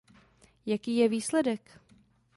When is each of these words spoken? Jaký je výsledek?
Jaký 0.65 0.97
je 0.97 1.09
výsledek? 1.09 1.79